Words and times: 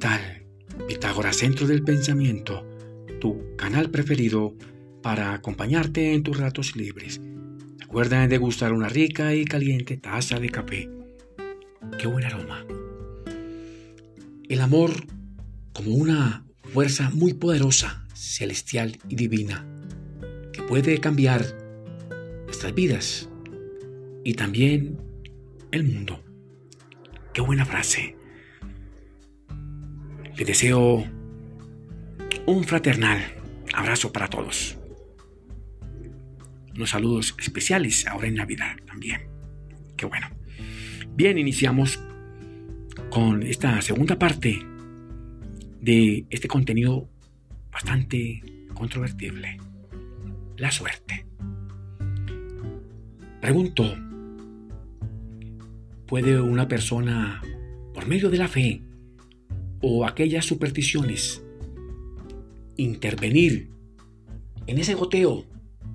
tal? 0.00 0.20
Pitágoras 0.88 1.36
Centro 1.36 1.66
del 1.66 1.84
Pensamiento, 1.84 2.66
tu 3.20 3.54
canal 3.56 3.90
preferido 3.90 4.56
para 5.02 5.34
acompañarte 5.34 6.14
en 6.14 6.22
tus 6.22 6.38
ratos 6.38 6.74
libres. 6.74 7.20
Recuerda 7.78 8.26
degustar 8.26 8.72
una 8.72 8.88
rica 8.88 9.34
y 9.34 9.44
caliente 9.44 9.98
taza 9.98 10.40
de 10.40 10.48
café. 10.48 10.88
¡Qué 11.98 12.06
buen 12.06 12.24
aroma! 12.24 12.64
El 14.48 14.60
amor 14.62 14.90
como 15.74 15.94
una 15.94 16.46
fuerza 16.72 17.10
muy 17.10 17.34
poderosa, 17.34 18.06
celestial 18.14 18.98
y 19.08 19.16
divina, 19.16 19.66
que 20.52 20.62
puede 20.62 20.98
cambiar 20.98 21.44
nuestras 22.46 22.74
vidas 22.74 23.28
y 24.24 24.32
también 24.32 24.98
el 25.72 25.84
mundo. 25.84 26.22
Qué 27.34 27.42
buena 27.42 27.66
frase. 27.66 28.19
Les 30.40 30.46
deseo 30.46 31.04
un 32.46 32.64
fraternal 32.64 33.20
abrazo 33.74 34.10
para 34.10 34.26
todos. 34.26 34.78
Unos 36.74 36.88
saludos 36.88 37.36
especiales 37.38 38.06
ahora 38.06 38.26
en 38.26 38.36
Navidad 38.36 38.74
también. 38.86 39.28
Qué 39.98 40.06
bueno. 40.06 40.28
Bien, 41.14 41.36
iniciamos 41.36 42.00
con 43.10 43.42
esta 43.42 43.82
segunda 43.82 44.18
parte 44.18 44.58
de 45.78 46.24
este 46.30 46.48
contenido 46.48 47.10
bastante 47.70 48.42
controvertible. 48.72 49.58
La 50.56 50.70
suerte. 50.70 51.26
Pregunto, 53.42 53.94
¿puede 56.06 56.40
una 56.40 56.66
persona, 56.66 57.42
por 57.92 58.06
medio 58.06 58.30
de 58.30 58.38
la 58.38 58.48
fe, 58.48 58.80
o 59.80 60.06
aquellas 60.06 60.44
supersticiones, 60.44 61.42
intervenir 62.76 63.68
en 64.66 64.78
ese 64.78 64.94
goteo 64.94 65.46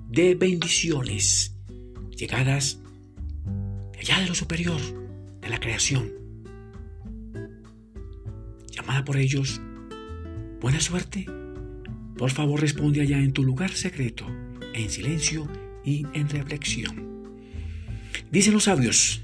de 0.08 0.34
bendiciones 0.34 1.54
llegadas 2.16 2.80
allá 3.98 4.20
de 4.20 4.28
lo 4.28 4.34
superior, 4.34 4.80
de 5.40 5.48
la 5.48 5.60
creación, 5.60 6.12
llamada 8.70 9.04
por 9.04 9.16
ellos 9.16 9.60
buena 10.60 10.80
suerte. 10.80 11.26
Por 12.16 12.30
favor 12.30 12.60
responde 12.60 13.02
allá 13.02 13.18
en 13.18 13.32
tu 13.32 13.42
lugar 13.42 13.70
secreto, 13.72 14.26
en 14.74 14.90
silencio 14.90 15.48
y 15.84 16.06
en 16.14 16.28
reflexión. 16.28 17.06
Dicen 18.30 18.54
los 18.54 18.64
sabios, 18.64 19.22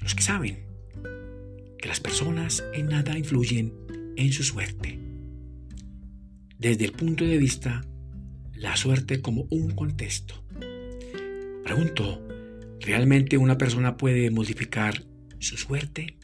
los 0.00 0.14
que 0.14 0.22
saben, 0.22 0.71
que 1.82 1.88
las 1.88 2.00
personas 2.00 2.64
en 2.72 2.86
nada 2.86 3.18
influyen 3.18 3.74
en 4.16 4.32
su 4.32 4.44
suerte. 4.44 4.98
Desde 6.56 6.84
el 6.84 6.92
punto 6.92 7.24
de 7.24 7.36
vista, 7.36 7.84
la 8.54 8.76
suerte 8.76 9.20
como 9.20 9.48
un 9.50 9.72
contexto. 9.72 10.44
Pregunto, 11.64 12.24
¿realmente 12.80 13.36
una 13.36 13.58
persona 13.58 13.96
puede 13.96 14.30
modificar 14.30 15.04
su 15.40 15.56
suerte? 15.56 16.18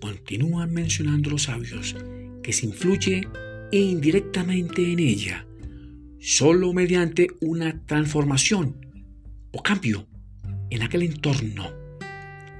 Continúan 0.00 0.72
mencionando 0.72 1.30
los 1.30 1.42
sabios 1.42 1.96
que 2.44 2.52
se 2.52 2.66
influye 2.66 3.26
indirectamente 3.72 4.92
en 4.92 5.00
ella, 5.00 5.46
solo 6.20 6.72
mediante 6.72 7.26
una 7.40 7.84
transformación 7.86 8.86
o 9.50 9.62
cambio 9.64 10.06
en 10.70 10.82
aquel 10.82 11.02
entorno 11.02 11.81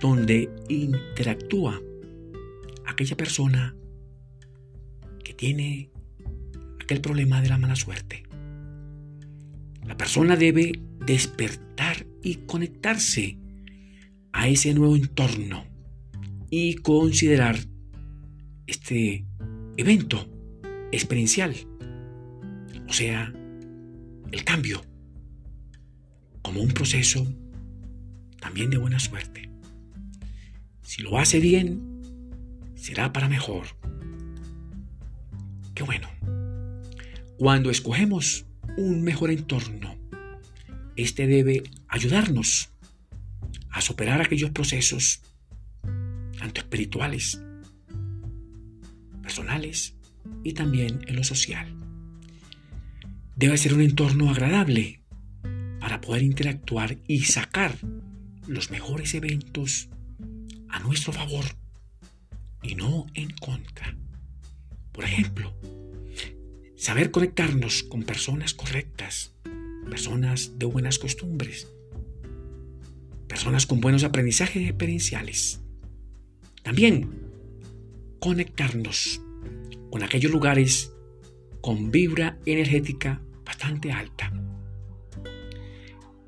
donde 0.03 0.51
interactúa 0.69 1.81
aquella 2.85 3.17
persona 3.17 3.77
que 5.23 5.33
tiene 5.33 5.91
aquel 6.81 7.01
problema 7.01 7.41
de 7.41 7.49
la 7.49 7.57
mala 7.57 7.77
suerte. 7.77 8.25
La 9.87 9.97
persona 9.97 10.35
debe 10.35 10.73
despertar 11.07 12.05
y 12.21 12.35
conectarse 12.47 13.39
a 14.33 14.49
ese 14.49 14.75
nuevo 14.75 14.97
entorno 14.97 15.65
y 16.51 16.75
considerar 16.75 17.57
este 18.67 19.25
evento 19.77 20.29
experiencial, 20.91 21.55
o 22.89 22.93
sea, 22.93 23.33
el 24.33 24.43
cambio, 24.43 24.83
como 26.43 26.61
un 26.61 26.73
proceso 26.73 27.25
también 28.41 28.71
de 28.71 28.79
buena 28.79 28.99
suerte. 28.99 29.52
Si 30.95 31.01
lo 31.01 31.19
hace 31.19 31.41
bien, 31.41 31.81
será 32.75 33.15
para 33.15 33.27
mejor. 33.27 33.65
Qué 35.75 35.85
bueno. 35.85 36.07
Cuando 37.39 37.71
escogemos 37.71 38.45
un 38.77 39.01
mejor 39.01 39.31
entorno, 39.31 39.97
este 40.95 41.27
debe 41.27 41.63
ayudarnos 41.89 42.75
a 43.71 43.81
superar 43.81 44.21
aquellos 44.21 44.51
procesos, 44.51 45.23
tanto 46.39 46.61
espirituales, 46.61 47.41
personales 49.23 49.97
y 50.45 50.53
también 50.53 51.07
en 51.07 51.17
lo 51.17 51.25
social. 51.25 51.75
Debe 53.35 53.57
ser 53.57 53.73
un 53.73 53.81
entorno 53.81 54.29
agradable 54.29 55.01
para 55.81 56.03
poder 56.03 56.23
interactuar 56.23 56.99
y 57.09 57.21
sacar 57.21 57.79
los 58.47 58.71
mejores 58.71 59.15
eventos 59.15 59.89
a 60.73 60.81
nuestro 60.81 61.13
favor 61.13 61.45
y 62.63 62.75
no 62.75 63.07
en 63.15 63.31
contra. 63.31 63.95
Por 64.91 65.05
ejemplo, 65.05 65.55
saber 66.77 67.11
conectarnos 67.11 67.83
con 67.85 68.03
personas 68.03 68.55
correctas, 68.55 69.35
personas 69.89 70.59
de 70.59 70.67
buenas 70.67 70.99
costumbres, 70.99 71.69
personas 73.29 73.67
con 73.67 73.81
buenos 73.81 74.05
aprendizajes 74.05 74.69
experienciales. 74.69 75.61
También 76.63 77.11
conectarnos 78.19 79.21
con 79.91 80.03
aquellos 80.03 80.33
lugares 80.33 80.93
con 81.61 81.91
vibra 81.91 82.39
energética 82.47 83.21
bastante 83.45 83.93
alta. 83.93 84.33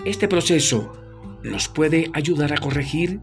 Este 0.04 0.28
proceso 0.28 0.92
nos 1.42 1.68
puede 1.68 2.10
ayudar 2.14 2.52
a 2.52 2.58
corregir 2.58 3.20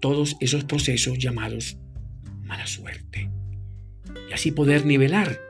todos 0.00 0.36
esos 0.40 0.64
procesos 0.64 1.18
llamados 1.18 1.78
mala 2.42 2.66
suerte. 2.66 3.30
Y 4.28 4.32
así 4.32 4.52
poder 4.52 4.86
nivelar 4.86 5.40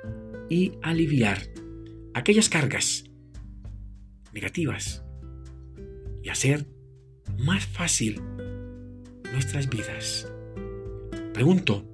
y 0.48 0.72
aliviar 0.82 1.42
aquellas 2.14 2.48
cargas 2.48 3.04
negativas 4.32 5.02
y 6.22 6.28
hacer 6.28 6.66
más 7.38 7.66
fácil 7.66 8.20
nuestras 9.32 9.68
vidas. 9.68 10.30
Pregunto, 11.32 11.86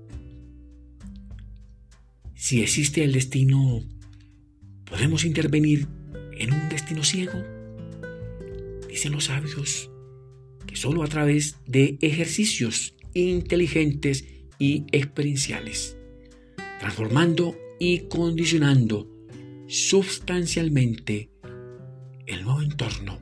si 2.35 2.63
existe 2.63 3.05
el 3.05 3.13
destino, 3.13 3.81
¿podemos 4.85 5.25
intervenir 5.25 5.89
en 6.33 6.53
un 6.53 6.69
destino 6.69 7.05
ciego? 7.05 7.43
Dicen 8.89 9.13
los 9.13 9.25
sabios 9.25 9.92
que 10.67 10.77
solo 10.77 11.03
a 11.03 11.09
través 11.09 11.59
de 11.67 11.99
ejercicios 12.01 12.95
inteligentes 13.15 14.25
y 14.59 14.85
experienciales, 14.93 15.97
transformando 16.79 17.57
y 17.79 18.01
condicionando 18.09 19.09
sustancialmente 19.67 21.31
el 22.27 22.45
nuevo 22.45 22.63
entorno. 22.63 23.19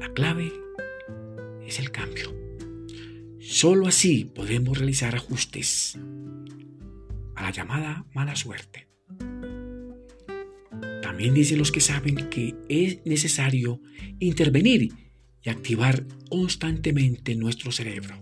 La 0.00 0.12
clave 0.14 0.52
es 1.66 1.78
el 1.78 1.90
cambio. 1.90 2.34
Solo 3.40 3.86
así 3.86 4.24
podemos 4.24 4.78
realizar 4.78 5.14
ajustes 5.14 5.98
a 7.34 7.42
la 7.42 7.50
llamada 7.50 8.06
mala 8.14 8.36
suerte. 8.36 8.88
También 11.02 11.34
dicen 11.34 11.58
los 11.58 11.72
que 11.72 11.80
saben 11.80 12.30
que 12.30 12.54
es 12.68 13.04
necesario 13.04 13.80
intervenir 14.20 14.88
y 15.42 15.50
activar 15.50 16.06
constantemente 16.28 17.34
nuestro 17.34 17.72
cerebro 17.72 18.14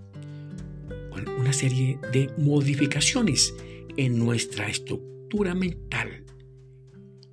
con 1.10 1.28
una 1.28 1.52
serie 1.52 1.98
de 2.12 2.30
modificaciones 2.38 3.54
en 3.96 4.18
nuestra 4.18 4.68
estructura 4.68 5.54
mental 5.54 6.24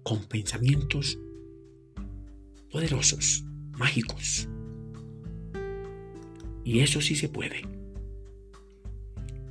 con 0.03 0.23
pensamientos 0.25 1.19
poderosos, 2.71 3.45
mágicos. 3.71 4.49
Y 6.63 6.79
eso 6.79 6.99
sí 6.99 7.15
se 7.15 7.29
puede. 7.29 7.61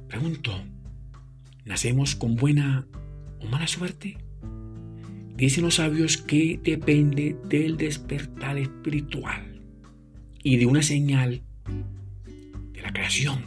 Pregunto, 0.09 0.53
¿nacemos 1.65 2.15
con 2.15 2.37
buena 2.37 2.87
o 3.41 3.47
mala 3.47 3.67
suerte? 3.67 4.19
Dicen 5.37 5.65
los 5.65 5.77
sabios 5.77 6.17
que 6.17 6.61
depende 6.63 7.37
del 7.49 7.77
despertar 7.77 8.59
espiritual 8.59 9.54
y 10.45 10.59
de 10.59 10.67
una 10.67 10.83
señal 10.83 11.43
de 12.73 12.83
la 12.83 12.93
creación, 12.93 13.43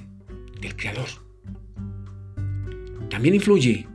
del 0.59 0.75
Creador. 0.75 1.07
También 3.09 3.35
influye 3.35 3.87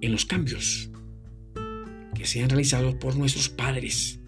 en 0.00 0.12
los 0.12 0.26
cambios 0.26 0.90
que 2.14 2.26
sean 2.26 2.50
realizados 2.50 2.96
por 2.96 3.16
nuestros 3.16 3.48
padres 3.48 4.20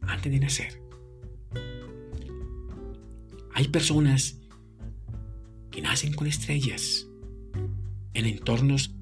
antes 0.00 0.32
de 0.32 0.40
nacer. 0.40 0.82
Hay 3.54 3.68
personas 3.68 4.40
que 5.70 5.82
nacen 5.82 6.14
con 6.14 6.26
estrellas 6.26 7.06
en 8.14 8.24
entornos 8.24 8.94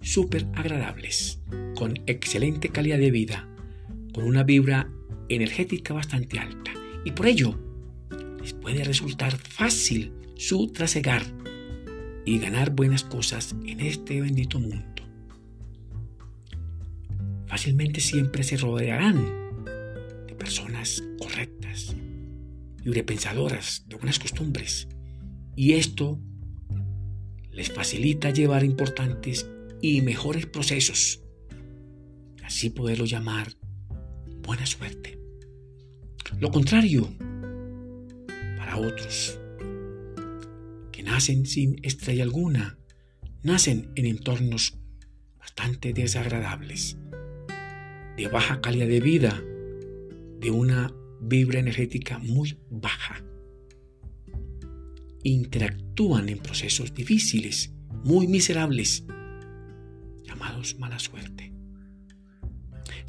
súper 0.00 0.46
agradables, 0.54 1.42
con 1.74 1.94
excelente 2.06 2.68
calidad 2.68 2.98
de 2.98 3.10
vida, 3.10 3.48
con 4.14 4.24
una 4.24 4.44
vibra 4.44 4.88
energética 5.28 5.94
bastante 5.94 6.38
alta. 6.38 6.79
Y 7.04 7.12
por 7.12 7.26
ello, 7.26 7.58
les 8.40 8.52
puede 8.54 8.84
resultar 8.84 9.36
fácil 9.36 10.12
su 10.36 10.68
trasegar 10.68 11.22
y 12.24 12.38
ganar 12.38 12.70
buenas 12.70 13.04
cosas 13.04 13.54
en 13.64 13.80
este 13.80 14.20
bendito 14.20 14.58
mundo. 14.58 15.02
Fácilmente 17.46 18.00
siempre 18.00 18.42
se 18.44 18.56
rodearán 18.56 19.16
de 20.26 20.34
personas 20.34 21.02
correctas, 21.18 21.94
librepensadoras, 22.84 23.84
de 23.88 23.96
buenas 23.96 24.18
costumbres. 24.18 24.88
Y 25.56 25.72
esto 25.72 26.20
les 27.50 27.72
facilita 27.72 28.30
llevar 28.30 28.64
importantes 28.64 29.48
y 29.82 30.00
mejores 30.00 30.46
procesos. 30.46 31.22
Así 32.44 32.70
poderlo 32.70 33.04
llamar 33.04 33.52
buena 34.42 34.66
suerte. 34.66 35.19
Lo 36.38 36.50
contrario, 36.50 37.08
para 38.56 38.78
otros, 38.78 39.38
que 40.92 41.02
nacen 41.02 41.46
sin 41.46 41.76
estrella 41.82 42.22
alguna, 42.22 42.78
nacen 43.42 43.90
en 43.94 44.06
entornos 44.06 44.78
bastante 45.38 45.92
desagradables, 45.92 46.96
de 48.16 48.28
baja 48.28 48.60
calidad 48.60 48.86
de 48.86 49.00
vida, 49.00 49.42
de 50.40 50.50
una 50.50 50.94
vibra 51.20 51.58
energética 51.58 52.18
muy 52.18 52.58
baja. 52.70 53.22
Interactúan 55.22 56.28
en 56.28 56.38
procesos 56.38 56.94
difíciles, 56.94 57.72
muy 58.04 58.26
miserables, 58.26 59.04
llamados 60.24 60.78
mala 60.78 60.98
suerte. 60.98 61.49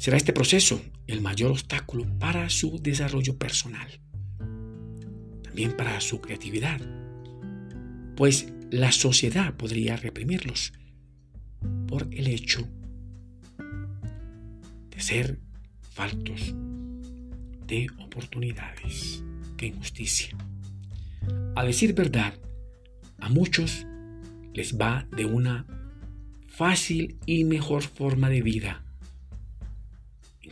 Será 0.02 0.16
este 0.16 0.32
proceso 0.32 0.82
el 1.06 1.20
mayor 1.20 1.52
obstáculo 1.52 2.04
para 2.18 2.50
su 2.50 2.80
desarrollo 2.82 3.38
personal, 3.38 3.86
también 5.44 5.76
para 5.76 6.00
su 6.00 6.20
creatividad, 6.20 6.80
pues 8.16 8.52
la 8.72 8.90
sociedad 8.90 9.54
podría 9.54 9.96
reprimirlos 9.96 10.72
por 11.86 12.08
el 12.10 12.26
hecho 12.26 12.68
de 14.90 15.00
ser 15.00 15.38
faltos 15.92 16.52
de 17.68 17.86
oportunidades. 18.00 19.22
¡Qué 19.56 19.66
injusticia! 19.66 20.36
A 21.54 21.64
decir 21.64 21.94
verdad, 21.94 22.34
a 23.20 23.28
muchos 23.28 23.86
les 24.52 24.76
va 24.76 25.06
de 25.16 25.26
una 25.26 25.64
fácil 26.48 27.20
y 27.24 27.44
mejor 27.44 27.82
forma 27.84 28.30
de 28.30 28.42
vida. 28.42 28.81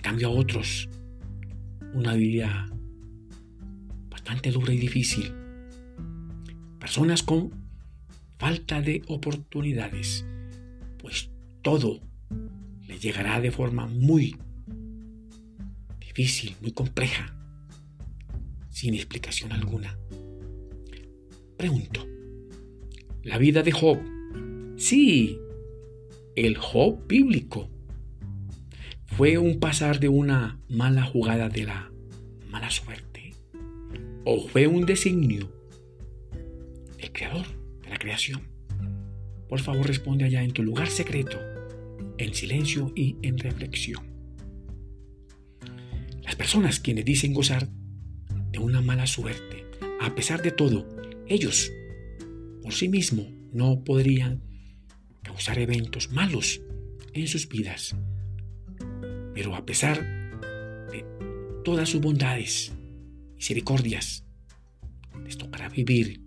Cambio 0.00 0.28
a 0.28 0.30
otros, 0.30 0.88
una 1.94 2.14
vida 2.14 2.68
bastante 4.08 4.50
dura 4.50 4.72
y 4.72 4.78
difícil. 4.78 5.32
Personas 6.78 7.22
con 7.22 7.50
falta 8.38 8.80
de 8.80 9.02
oportunidades, 9.08 10.24
pues 10.98 11.30
todo 11.62 12.00
les 12.86 13.02
llegará 13.02 13.40
de 13.40 13.50
forma 13.50 13.86
muy 13.86 14.36
difícil, 16.00 16.56
muy 16.60 16.72
compleja, 16.72 17.36
sin 18.70 18.94
explicación 18.94 19.52
alguna. 19.52 19.98
Pregunto, 21.56 22.06
¿la 23.22 23.36
vida 23.36 23.62
de 23.62 23.72
Job? 23.72 23.98
Sí, 24.78 25.38
el 26.34 26.56
Job 26.56 27.06
bíblico. 27.06 27.68
¿Fue 29.20 29.36
un 29.36 29.60
pasar 29.60 30.00
de 30.00 30.08
una 30.08 30.58
mala 30.70 31.02
jugada 31.02 31.50
de 31.50 31.64
la 31.64 31.92
mala 32.48 32.70
suerte? 32.70 33.34
¿O 34.24 34.48
fue 34.48 34.66
un 34.66 34.86
designio 34.86 35.52
del 36.96 37.12
creador 37.12 37.44
de 37.82 37.90
la 37.90 37.98
creación? 37.98 38.48
Por 39.46 39.60
favor 39.60 39.86
responde 39.86 40.24
allá 40.24 40.42
en 40.42 40.52
tu 40.52 40.62
lugar 40.62 40.88
secreto, 40.88 41.36
en 42.16 42.32
silencio 42.32 42.94
y 42.96 43.18
en 43.20 43.36
reflexión. 43.36 44.02
Las 46.22 46.34
personas 46.34 46.80
quienes 46.80 47.04
dicen 47.04 47.34
gozar 47.34 47.68
de 48.50 48.58
una 48.58 48.80
mala 48.80 49.06
suerte, 49.06 49.66
a 50.00 50.14
pesar 50.14 50.40
de 50.40 50.52
todo, 50.52 50.88
ellos 51.26 51.70
por 52.62 52.72
sí 52.72 52.88
mismos 52.88 53.26
no 53.52 53.84
podrían 53.84 54.40
causar 55.22 55.58
eventos 55.58 56.10
malos 56.10 56.62
en 57.12 57.28
sus 57.28 57.46
vidas. 57.50 57.94
Pero 59.40 59.56
a 59.56 59.64
pesar 59.64 60.04
de 60.92 61.02
todas 61.64 61.88
sus 61.88 62.02
bondades, 62.02 62.72
misericordias, 63.36 64.22
les 65.24 65.38
tocará 65.38 65.70
vivir 65.70 66.20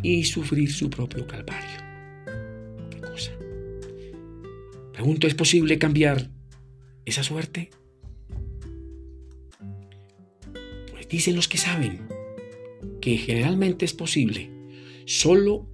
y 0.00 0.22
sufrir 0.22 0.72
su 0.72 0.88
propio 0.88 1.26
calvario. 1.26 1.80
¿Qué 2.88 3.00
cosa? 3.00 3.32
Pregunto, 4.92 5.26
¿es 5.26 5.34
posible 5.34 5.76
cambiar 5.80 6.30
esa 7.04 7.24
suerte? 7.24 7.70
Dicen 11.10 11.34
los 11.34 11.48
que 11.48 11.58
saben 11.58 12.06
que 13.00 13.16
generalmente 13.16 13.84
es 13.84 13.92
posible 13.92 14.52
solo 15.04 15.68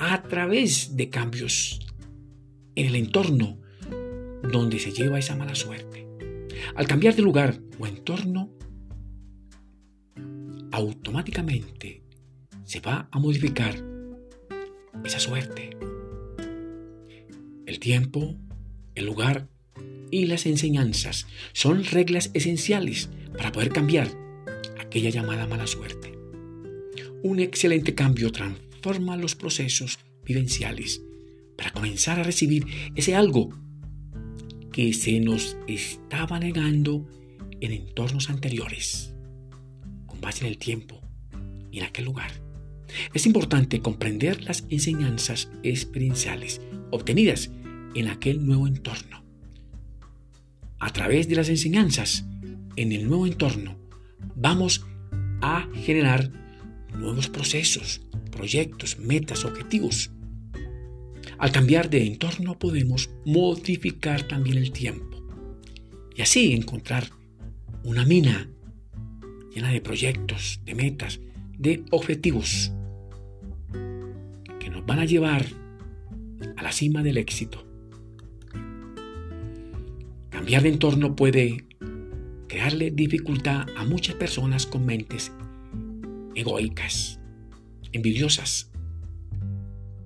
a 0.00 0.24
través 0.24 0.96
de 0.96 1.08
cambios 1.08 1.78
en 2.74 2.88
el 2.88 2.96
entorno 2.96 3.61
donde 4.42 4.78
se 4.78 4.92
lleva 4.92 5.18
esa 5.18 5.36
mala 5.36 5.54
suerte. 5.54 6.06
Al 6.74 6.86
cambiar 6.86 7.14
de 7.14 7.22
lugar 7.22 7.60
o 7.78 7.86
entorno, 7.86 8.50
automáticamente 10.70 12.02
se 12.64 12.80
va 12.80 13.08
a 13.10 13.18
modificar 13.18 13.76
esa 15.04 15.18
suerte. 15.18 15.70
El 17.66 17.78
tiempo, 17.78 18.36
el 18.94 19.06
lugar 19.06 19.48
y 20.10 20.26
las 20.26 20.46
enseñanzas 20.46 21.26
son 21.52 21.84
reglas 21.84 22.30
esenciales 22.34 23.10
para 23.36 23.52
poder 23.52 23.70
cambiar 23.70 24.08
aquella 24.78 25.10
llamada 25.10 25.46
mala 25.46 25.66
suerte. 25.66 26.18
Un 27.22 27.40
excelente 27.40 27.94
cambio 27.94 28.30
transforma 28.32 29.16
los 29.16 29.34
procesos 29.34 29.98
vivenciales 30.24 31.02
para 31.56 31.70
comenzar 31.70 32.18
a 32.18 32.24
recibir 32.24 32.66
ese 32.94 33.14
algo 33.14 33.50
que 34.72 34.92
se 34.92 35.20
nos 35.20 35.56
estaba 35.68 36.38
negando 36.38 37.06
en 37.60 37.72
entornos 37.72 38.30
anteriores, 38.30 39.14
con 40.06 40.20
base 40.20 40.44
en 40.44 40.52
el 40.52 40.58
tiempo 40.58 41.00
y 41.70 41.78
en 41.78 41.84
aquel 41.84 42.06
lugar. 42.06 42.32
Es 43.14 43.26
importante 43.26 43.80
comprender 43.80 44.42
las 44.42 44.64
enseñanzas 44.68 45.50
experienciales 45.62 46.60
obtenidas 46.90 47.50
en 47.94 48.08
aquel 48.08 48.44
nuevo 48.44 48.66
entorno. 48.66 49.22
A 50.78 50.92
través 50.92 51.28
de 51.28 51.36
las 51.36 51.48
enseñanzas 51.48 52.24
en 52.76 52.92
el 52.92 53.06
nuevo 53.06 53.26
entorno, 53.26 53.78
vamos 54.34 54.84
a 55.40 55.68
generar 55.84 56.30
nuevos 56.98 57.28
procesos, 57.28 58.02
proyectos, 58.30 58.98
metas, 58.98 59.44
objetivos. 59.44 60.10
Al 61.42 61.50
cambiar 61.50 61.90
de 61.90 62.06
entorno 62.06 62.56
podemos 62.56 63.10
modificar 63.24 64.28
también 64.28 64.58
el 64.58 64.70
tiempo 64.70 65.26
y 66.14 66.22
así 66.22 66.52
encontrar 66.52 67.08
una 67.82 68.04
mina 68.04 68.48
llena 69.52 69.72
de 69.72 69.80
proyectos, 69.80 70.60
de 70.64 70.76
metas, 70.76 71.18
de 71.58 71.84
objetivos 71.90 72.70
que 74.60 74.70
nos 74.70 74.86
van 74.86 75.00
a 75.00 75.04
llevar 75.04 75.44
a 76.56 76.62
la 76.62 76.70
cima 76.70 77.02
del 77.02 77.16
éxito. 77.16 77.66
Cambiar 80.30 80.62
de 80.62 80.68
entorno 80.68 81.16
puede 81.16 81.66
crearle 82.46 82.92
dificultad 82.92 83.66
a 83.76 83.84
muchas 83.84 84.14
personas 84.14 84.64
con 84.64 84.86
mentes 84.86 85.32
egoicas, 86.36 87.18
envidiosas, 87.90 88.70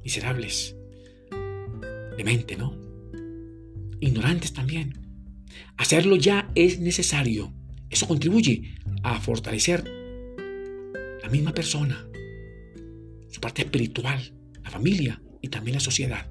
miserables, 0.03 0.76
de 2.17 2.25
mente, 2.25 2.57
¿no? 2.57 2.77
Ignorantes 4.01 4.53
también. 4.53 5.07
Hacerlo 5.77 6.17
ya 6.17 6.51
es 6.55 6.81
necesario. 6.81 7.53
Eso 7.91 8.07
contribuye 8.07 8.75
a 9.03 9.21
fortalecer 9.21 9.85
la 11.23 11.29
misma 11.29 11.53
persona, 11.53 12.07
su 13.29 13.41
parte 13.41 13.63
espiritual, 13.63 14.33
la 14.63 14.71
familia 14.71 15.23
y 15.41 15.49
también 15.49 15.75
la 15.75 15.81
sociedad. 15.81 16.31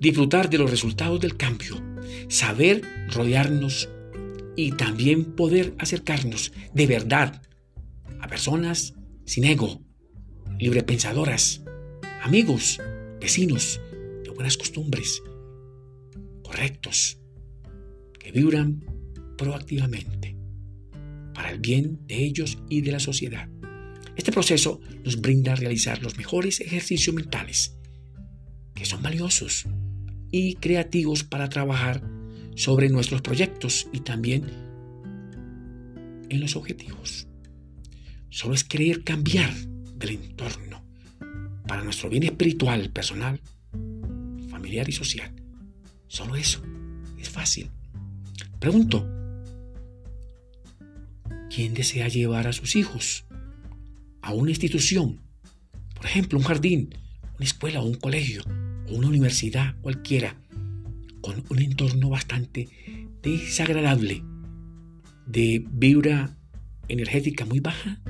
Disfrutar 0.00 0.50
de 0.50 0.58
los 0.58 0.70
resultados 0.70 1.20
del 1.20 1.36
cambio, 1.36 1.82
saber 2.28 2.82
rodearnos 3.12 3.88
y 4.56 4.72
también 4.72 5.36
poder 5.36 5.74
acercarnos 5.78 6.52
de 6.72 6.86
verdad 6.86 7.42
a 8.20 8.28
personas 8.28 8.94
sin 9.24 9.44
ego, 9.44 9.80
librepensadoras, 10.58 11.62
amigos, 12.22 12.80
vecinos 13.20 13.80
buenas 14.34 14.56
costumbres, 14.56 15.22
correctos, 16.42 17.18
que 18.18 18.32
vibran 18.32 18.84
proactivamente 19.36 20.36
para 21.34 21.50
el 21.50 21.58
bien 21.58 22.06
de 22.06 22.24
ellos 22.24 22.58
y 22.68 22.80
de 22.80 22.92
la 22.92 23.00
sociedad. 23.00 23.48
Este 24.16 24.32
proceso 24.32 24.80
nos 25.04 25.20
brinda 25.20 25.52
a 25.52 25.56
realizar 25.56 26.02
los 26.02 26.16
mejores 26.16 26.60
ejercicios 26.60 27.14
mentales, 27.14 27.76
que 28.74 28.84
son 28.84 29.02
valiosos 29.02 29.66
y 30.30 30.54
creativos 30.54 31.24
para 31.24 31.48
trabajar 31.48 32.02
sobre 32.54 32.88
nuestros 32.88 33.22
proyectos 33.22 33.88
y 33.92 34.00
también 34.00 34.44
en 36.28 36.40
los 36.40 36.56
objetivos. 36.56 37.28
Solo 38.30 38.54
es 38.54 38.64
querer 38.64 39.04
cambiar 39.04 39.52
del 39.96 40.10
entorno 40.10 40.84
para 41.66 41.82
nuestro 41.82 42.08
bien 42.08 42.24
espiritual, 42.24 42.90
personal, 42.90 43.40
y 44.88 44.92
social. 44.92 45.32
Solo 46.08 46.36
eso. 46.36 46.62
Es 47.18 47.28
fácil. 47.28 47.70
Pregunto, 48.58 49.06
¿quién 51.48 51.74
desea 51.74 52.08
llevar 52.08 52.46
a 52.46 52.52
sus 52.52 52.76
hijos 52.76 53.24
a 54.20 54.32
una 54.32 54.50
institución? 54.50 55.20
Por 55.94 56.06
ejemplo, 56.06 56.38
un 56.38 56.44
jardín, 56.44 56.94
una 57.36 57.44
escuela 57.44 57.80
o 57.80 57.86
un 57.86 57.94
colegio 57.94 58.42
o 58.88 58.94
una 58.94 59.08
universidad 59.08 59.76
cualquiera 59.80 60.36
con 61.20 61.42
un 61.48 61.58
entorno 61.60 62.10
bastante 62.10 62.68
desagradable, 63.22 64.22
de 65.26 65.64
vibra 65.70 66.36
energética 66.88 67.46
muy 67.46 67.60
baja, 67.60 68.00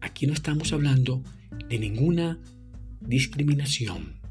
aquí 0.00 0.26
no 0.26 0.32
estamos 0.32 0.72
hablando 0.72 1.22
de 1.68 1.78
ninguna 1.78 2.38
discriminación. 3.00 4.23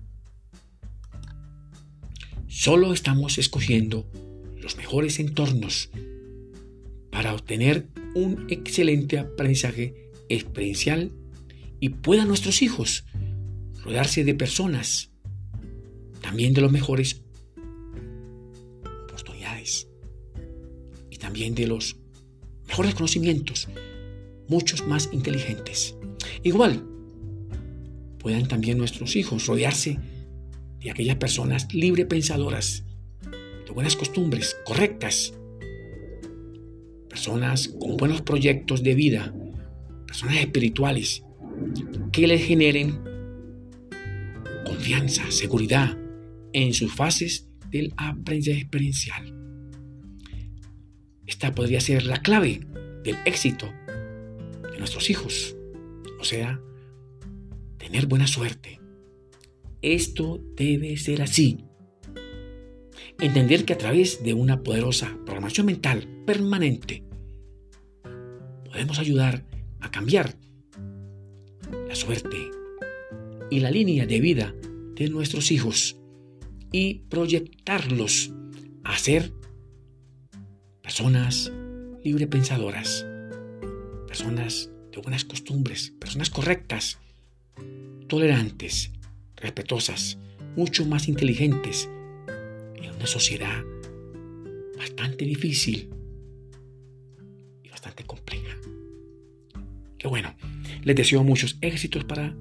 Solo 2.55 2.93
estamos 2.93 3.39
escogiendo 3.39 4.07
los 4.61 4.77
mejores 4.77 5.19
entornos 5.19 5.89
para 7.09 7.33
obtener 7.33 7.87
un 8.13 8.45
excelente 8.47 9.17
aprendizaje 9.17 10.11
experiencial 10.29 11.11
y 11.79 11.89
puedan 11.89 12.27
nuestros 12.27 12.61
hijos 12.61 13.05
rodearse 13.83 14.23
de 14.23 14.35
personas 14.35 15.09
también 16.21 16.53
de 16.53 16.61
los 16.61 16.71
mejores 16.71 17.23
oportunidades 19.07 19.87
y 21.09 21.17
también 21.17 21.55
de 21.55 21.65
los 21.65 21.97
mejores 22.67 22.93
conocimientos, 22.93 23.67
muchos 24.47 24.85
más 24.85 25.09
inteligentes. 25.11 25.95
Igual, 26.43 26.85
puedan 28.19 28.47
también 28.47 28.77
nuestros 28.77 29.15
hijos 29.15 29.47
rodearse 29.47 29.97
de 30.83 30.91
aquellas 30.91 31.15
personas 31.15 31.73
libre 31.73 32.05
pensadoras, 32.05 32.83
de 33.65 33.71
buenas 33.71 33.95
costumbres, 33.95 34.57
correctas, 34.65 35.33
personas 37.09 37.69
con 37.79 37.95
buenos 37.95 38.21
proyectos 38.21 38.83
de 38.83 38.93
vida, 38.93 39.33
personas 40.05 40.37
espirituales, 40.37 41.23
que 42.11 42.27
les 42.27 42.43
generen 42.43 42.99
confianza, 44.65 45.29
seguridad, 45.31 45.97
en 46.51 46.73
sus 46.73 46.93
fases 46.93 47.49
del 47.69 47.93
aprendizaje 47.97 48.59
experiencial. 48.59 49.33
Esta 51.25 51.55
podría 51.55 51.79
ser 51.79 52.05
la 52.05 52.21
clave 52.21 52.61
del 53.03 53.17
éxito 53.25 53.71
de 54.71 54.77
nuestros 54.77 55.09
hijos, 55.09 55.55
o 56.19 56.23
sea, 56.23 56.59
tener 57.77 58.05
buena 58.05 58.27
suerte. 58.27 58.82
Esto 59.83 60.41
debe 60.55 60.95
ser 60.95 61.21
así. 61.21 61.65
Entender 63.19 63.65
que 63.65 63.73
a 63.73 63.77
través 63.77 64.23
de 64.23 64.33
una 64.33 64.63
poderosa 64.63 65.17
programación 65.25 65.65
mental 65.65 66.07
permanente 66.25 67.03
podemos 68.63 68.97
ayudar 68.97 69.45
a 69.81 69.91
cambiar 69.91 70.35
la 71.85 71.95
suerte 71.95 72.37
y 73.51 73.59
la 73.59 73.71
línea 73.71 74.05
de 74.05 74.21
vida 74.21 74.55
de 74.95 75.09
nuestros 75.09 75.51
hijos 75.51 75.97
y 76.71 76.99
proyectarlos 77.09 78.33
a 78.85 78.97
ser 78.97 79.33
personas 80.81 81.51
librepensadoras, 82.03 83.05
personas 84.07 84.71
de 84.93 85.01
buenas 85.01 85.25
costumbres, 85.25 85.93
personas 85.99 86.29
correctas, 86.29 86.99
tolerantes, 88.07 88.93
respetuosas, 89.43 90.17
mucho 90.55 90.85
más 90.85 91.07
inteligentes 91.07 91.87
en 92.81 92.89
una 92.95 93.05
sociedad 93.05 93.63
bastante 94.75 95.25
difícil 95.25 95.89
y 97.61 97.69
bastante 97.69 98.03
compleja. 98.03 98.57
Que 99.99 100.07
bueno, 100.07 100.33
les 100.83 100.95
deseo 100.95 101.23
muchos 101.23 101.57
éxitos 101.61 102.03
para 102.03 102.35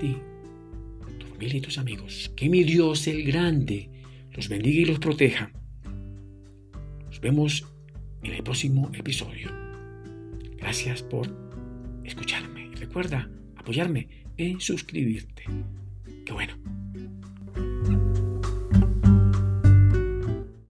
ti 0.00 0.16
y 1.52 1.60
tus 1.60 1.78
amigos. 1.78 2.32
Que 2.36 2.48
mi 2.48 2.64
Dios 2.64 3.06
el 3.06 3.24
grande 3.24 3.90
los 4.32 4.48
bendiga 4.48 4.80
y 4.80 4.84
los 4.86 4.98
proteja. 4.98 5.52
Nos 7.06 7.20
vemos 7.20 7.66
en 8.22 8.32
el 8.32 8.42
próximo 8.42 8.90
episodio. 8.94 9.50
Gracias 10.56 11.02
por 11.02 11.28
escucharme. 12.04 12.70
Recuerda 12.76 13.30
apoyarme 13.56 14.08
en 14.36 14.60
suscribirte. 14.60 15.44
Que 16.24 16.32
bueno. 16.32 16.63